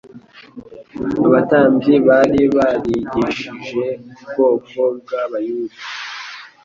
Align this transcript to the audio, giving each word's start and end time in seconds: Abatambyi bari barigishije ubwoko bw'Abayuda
Abatambyi 1.27 1.93
bari 2.07 2.41
barigishije 2.55 3.83
ubwoko 4.21 4.79
bw'Abayuda 4.97 5.77